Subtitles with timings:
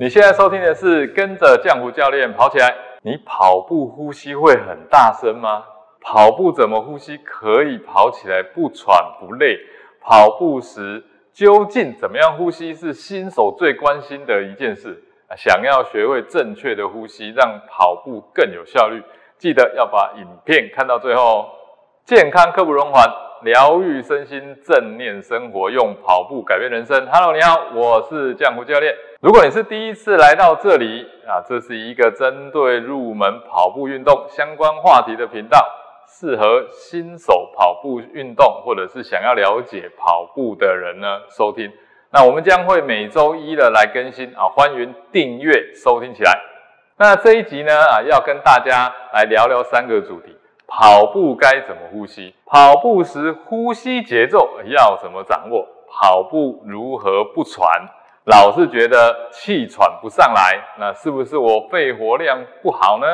[0.00, 2.72] 你现在收听的是跟着浆糊教练跑起来。
[3.02, 5.64] 你跑步呼吸会很大声吗？
[6.00, 9.58] 跑步怎么呼吸可以跑起来不喘不累？
[10.00, 15.02] 跑步时究竟怎么样呼吸是新手最关心的一件事。
[15.36, 19.02] 想要学会正确的呼吸，让跑步更有效率，
[19.36, 21.46] 记得要把影片看到最后哦。
[22.04, 23.04] 健康刻不容缓，
[23.42, 27.06] 疗愈身心，正念生活，用跑步改变人生。
[27.12, 28.94] Hello，你好，我是江湖教练。
[29.20, 35.64] 如果你是第一次来到这里啊，这是一个针对入门跑步运动相关话题的频道，
[36.08, 41.70] 适合新手跑步运动或者是想要了解跑步的人呢收听。
[42.10, 46.32] 那我们将会每周一的来更新啊，欢迎订阅收听起来。
[46.96, 50.36] 那这一集呢啊，要跟大家来聊聊三个主题：
[50.68, 52.34] 跑步该怎么呼吸？
[52.44, 55.66] 跑步时呼吸节奏要怎么掌握？
[55.90, 57.66] 跑步如何不喘？
[58.24, 63.06] 老是觉得气喘不上来，那是不是我肺活量不好呢？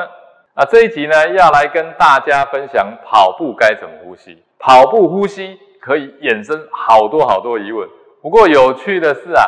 [0.56, 4.42] 那这一集呢，要来跟大家分享跑步该怎么呼吸。
[4.58, 7.88] 跑步呼吸可以衍生好多好多疑问。
[8.20, 9.46] 不过有趣的是啊，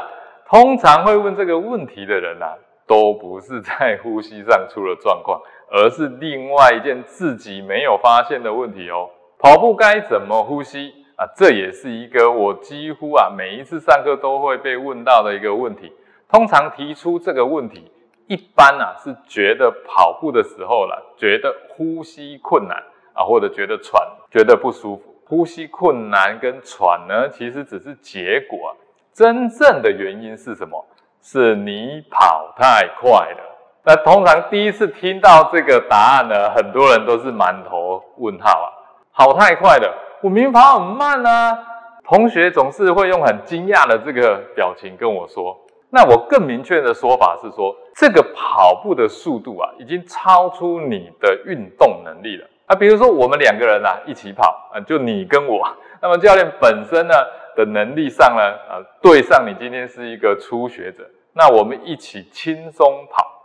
[0.48, 2.54] 通常会问这个问题的人啊，
[2.86, 9.10] 都不是在呼吸上出了状况，而是另外一件自己没有发现的问题哦。
[9.38, 11.26] 跑步该怎么呼吸啊？
[11.36, 15.92] 这也是一个我几乎啊每一次上课都会被问到的一个问题。
[16.28, 17.90] 通常提出这个问题，
[18.26, 22.76] 一般啊是觉得跑步的时候了，觉得呼吸困难
[23.12, 25.14] 啊，或者觉得喘，觉得不舒服。
[25.28, 28.76] 呼吸困难跟喘呢，其实只是结果，
[29.12, 30.84] 真正的原因是什么？
[31.22, 33.55] 是你跑太快了。
[33.88, 38.66] 那通常第一次听到这个答案呢，很多人都是满头问号啊，
[39.14, 41.56] 跑太快了，我明明跑很慢啊。
[42.04, 45.56] 同学总是会用很惊讶的这个表情跟我说，
[45.90, 52.46] 那我更明确的说法是说，这个跑步的速度啊，已经超出你的运动能力了。
[52.66, 55.64] 啊，比如说我们两个人啊一起跑啊，就你跟我，
[56.02, 57.14] 那么教练本身呢
[57.56, 63.35] 的能力上呢，啊对上你今天是一个初学者，那我们一起轻松跑，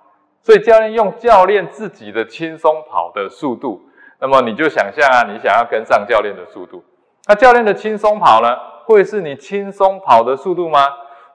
[0.44, 3.82] 所以教练用教练自己的轻松跑的速度，
[4.20, 6.84] 那么你就想象啊，你想要跟上教练的速度，
[7.28, 10.88] 那教练的轻松跑呢，会是你轻松跑的速度吗？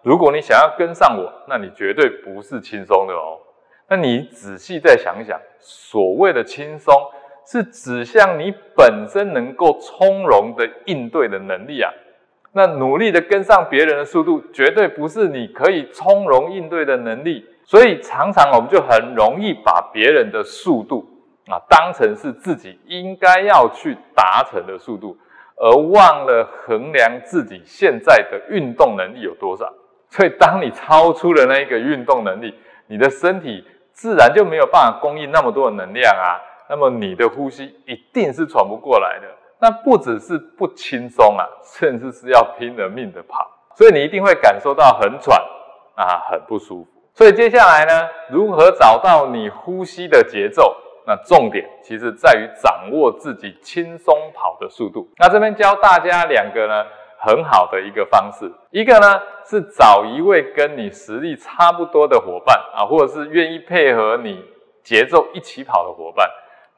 [0.03, 3.39] 如果你想要跟上我，那你绝对不是轻松的哦。
[3.89, 6.95] 那你仔细再想想，所谓的轻松。
[7.49, 11.89] 是指向你本身能够从容的应对的能力啊，
[12.57, 17.45] 那努力的跟上别人的速度，绝对不是你可以从容应对的能力。
[17.65, 21.05] 所以常常我们就很容易把别人的速度
[21.49, 25.15] 啊当成是自己应该要去达成的速度，
[25.57, 29.71] 而忘了衡量自己现在的运动能力有多少。
[30.09, 32.55] 所以当你超出了那一个运动能力，
[32.87, 33.63] 你的身体
[33.93, 36.41] 自然就没有办法供应那么多的能量啊。
[36.71, 39.27] 那么你的呼吸一定是喘不过来的，
[39.59, 45.37] 那不只是不轻松啊，甚至是要拼了命的跑，所以你一定会感受到很喘
[45.95, 46.91] 啊，很不舒服。
[47.15, 50.77] 所以接下来呢，如何找到你呼吸的节奏？
[51.07, 55.09] 那重点其实在于掌握自己轻松跑的速度。
[55.19, 56.85] 那这边教大家两个呢，
[57.21, 64.45] 很好的一个方式，一个呢是找一位跟你实力差不多的伙伴啊，或者是愿意配合你
[64.83, 66.29] 节奏一起跑的伙伴。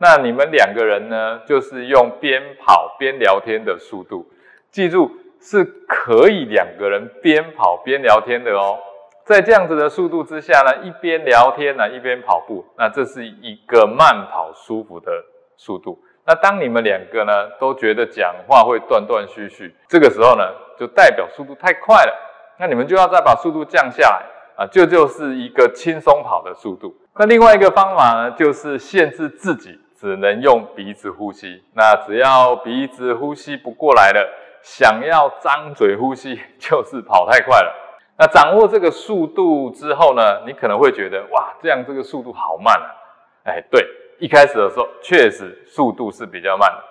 [0.01, 4.25] 那你们两个人呢，就是用边跑边聊天的速度，
[4.71, 5.11] 记住
[5.41, 8.79] 是可以两个人边跑边聊天的哦。
[9.25, 15.11] 在这样子的速度之下呢，一边聊天呢，一边跑步，那这是一个慢跑舒服的
[15.57, 16.01] 速度。
[16.25, 20.45] 那当你们两个呢都觉得讲话会断断续续，这个时候呢，
[20.79, 22.15] 就代表速度太快了。
[22.61, 24.25] 那你们就要再把速度降下来
[24.57, 26.95] 啊，这就是一个轻松跑的速度。
[27.17, 29.77] 那另外一个方法呢，就是限制自己。
[30.01, 34.33] 只能用鼻子呼吸，那只要鼻子呼吸不过来了，
[34.63, 37.75] 想要张嘴呼吸， 就是跑太快了。
[38.17, 42.87] 那掌握这个速度之后呢，你可能会觉得哇，这样这个速度好慢啊。
[43.43, 43.85] 哎，对，
[44.21, 46.85] 一开始的时候确实速度是比较慢的，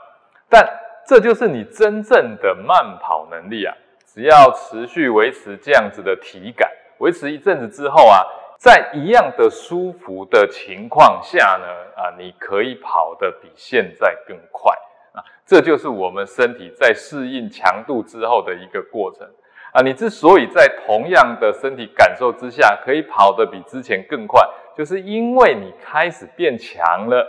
[0.50, 0.70] 但
[1.08, 3.74] 这就是你真正的慢跑能力啊。
[4.06, 8.20] 只要持续维持这样子的体感，维持一阵子之后啊。
[8.58, 14.74] 在一样的舒服的情况下呢，啊，你可以跑得比现在更快
[15.14, 19.28] 啊，这就是我们身体在适应强度之后的一个过程
[19.72, 19.82] 啊。
[19.82, 24.42] 你之所以在同样的身体感受之下可以跑得比之前更快，
[24.76, 27.26] 就是因为你开始变强了，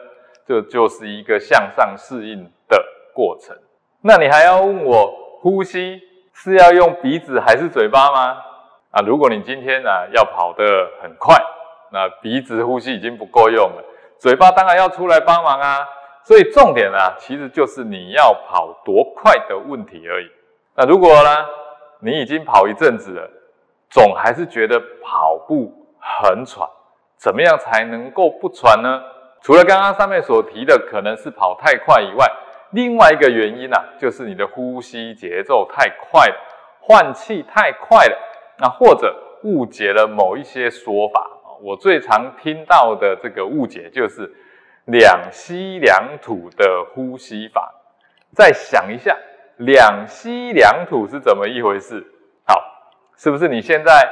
[0.46, 2.82] 这就是一个向上适应的
[3.12, 3.54] 过程。
[4.00, 6.00] 那你还要问我呼吸
[6.32, 8.38] 是要用鼻子还是嘴巴吗？
[8.90, 10.64] 啊，如果你今天啊要跑得
[11.02, 11.36] 很快，
[11.90, 13.84] 那鼻子呼吸已经不够用了，
[14.18, 15.86] 嘴巴当然要出来帮忙啊。
[16.24, 20.26] 所以重点啊，其实就是你要跑多快的问题而已。
[20.74, 21.46] 那如果呢，
[22.00, 23.30] 你已经跑一阵子了，
[23.88, 26.68] 总还是觉得跑步很喘，
[27.16, 29.02] 怎么样才能够不喘呢？
[29.40, 32.26] 除了刚刚上面所提的，可能是跑太快以外，
[32.72, 36.34] 另外一个原因呢，就是你的呼吸节奏太快了，
[36.80, 38.18] 换气太快了，
[38.58, 39.14] 那或者
[39.44, 41.26] 误解了某一些说法。
[41.62, 44.32] 我最常听到的这个误解就是
[44.86, 47.74] 两吸两吐的呼吸法。
[48.34, 49.16] 再想一下，
[49.56, 52.06] 两吸两吐是怎么一回事？
[52.46, 52.62] 好，
[53.16, 54.08] 是不是你现在？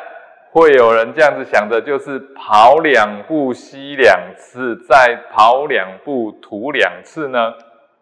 [0.53, 7.53] 会有人这样子想着，就是跑两步吸两次，再跑两步吐两次呢？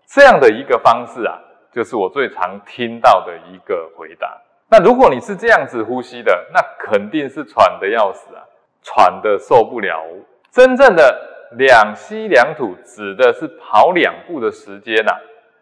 [0.07, 1.37] 这样的一个方式啊，
[1.73, 4.41] 就是我最常听到的一个回答。
[4.77, 8.43] 那如果你是这样子呼吸的，那肯定是喘的要死啊，
[8.83, 10.03] 喘的受不了。
[10.51, 15.13] 真正的两吸两吐，指的是跑两步的时间呐，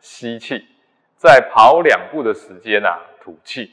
[0.00, 0.64] 吸气，
[1.18, 2.88] 再跑两步的时间呐，
[3.20, 3.72] 吐气。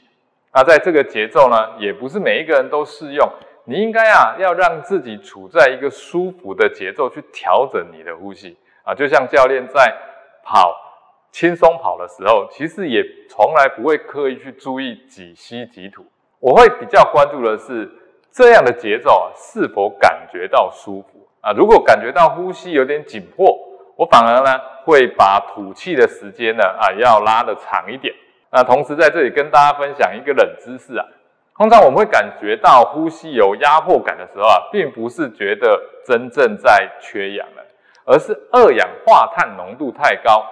[0.52, 3.26] 那在这个节奏呢，也不是每一个人都适用。
[3.64, 8.94] 你应该啊，要让自己处在一个舒服的节奏去调整你的呼吸啊。
[8.94, 9.90] 就像教练在
[10.44, 10.76] 跑
[11.32, 16.04] 轻松跑的时候，其实也从来不会刻意去注意几吸几吐。
[16.38, 17.90] 我会比较关注的是
[18.32, 21.52] 这样的节奏啊，是否感觉到舒服啊？
[21.52, 23.56] 如果感觉到呼吸有点紧迫，
[23.96, 28.14] 我反而呢会把吐气的时间呢啊要拉的长一点。
[28.50, 31.06] 那同时在这里跟大家分享一个冷知识啊，
[31.56, 37.62] 通常我们会感觉到呼吸有压迫感的时候啊，并不是觉得真正在缺氧了，
[38.06, 40.44] 而是二氧化碳浓度太高，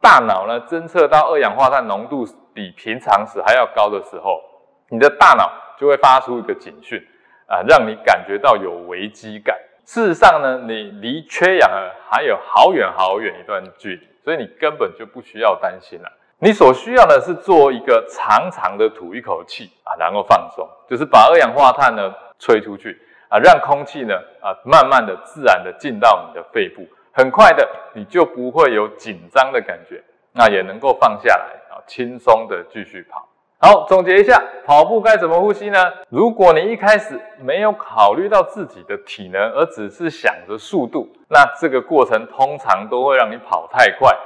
[0.00, 4.40] 大脑呢侦测到二氧化碳浓度比平常时还要高的时候，
[4.88, 7.00] 你的大脑就会发出一个警讯
[7.46, 9.56] 啊，让你感觉到有危机感。
[9.84, 11.70] 事实上呢，你离缺氧
[12.08, 16.10] 还有好远好远一段距离，所以你根本就不需要担心了。
[16.42, 17.34] 你所需要的是。
[17.34, 21.04] 做一个长长的吐一口气啊，然后放松，就是。
[21.04, 22.96] 把二氧化碳呢吹出去
[23.28, 30.02] 啊，让空气呢啊慢慢的自然的进到你的肺部，很快的你就不会有紧张的感觉，
[30.32, 33.26] 那也能够放下来啊，轻松的继续跑。
[33.62, 35.78] 好，总结一下，跑步该怎么呼吸呢？
[36.08, 44.16] 如果你一开始没有考虑到自己的体能，而只是想着速度，那这个过程通常都会让你跑太快。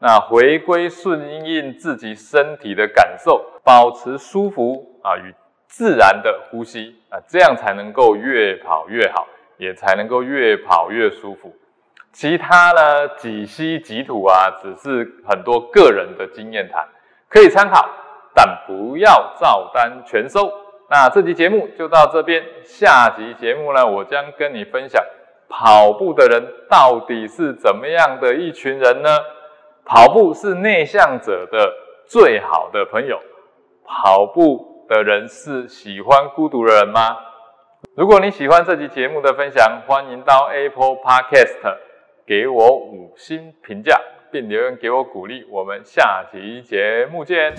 [0.00, 5.32] 那回归顺应自己身体的感受，保持舒服啊与
[5.68, 9.28] 自然的呼吸啊，这样才能够越跑越好，
[9.58, 11.54] 也才能够越跑越舒服。
[12.12, 16.86] 其他呢几吸几吐啊，只是很多个人的经验谈，
[17.28, 17.88] 可以参考，
[18.34, 20.52] 但不要照单全收。
[20.88, 25.00] 那这期节目就到这边，下集节目呢，我将跟你分享
[25.48, 29.08] 跑步的人到底是怎么样的一群人呢？
[29.84, 31.72] 跑步是内向者的
[32.06, 33.20] 最好的朋友。
[33.86, 37.16] 跑步的人是喜欢孤独的人吗？
[37.96, 41.76] 如果你喜欢这期节目的分享，欢迎到 Apple Podcast
[42.30, 44.00] 给我五星评价，
[44.30, 45.44] 并留言给我鼓励。
[45.50, 47.52] 我们下期节目见。